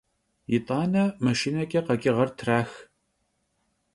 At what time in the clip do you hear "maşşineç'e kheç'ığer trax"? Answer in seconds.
1.23-2.71